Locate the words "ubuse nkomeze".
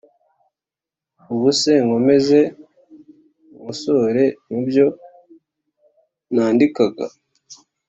1.33-2.39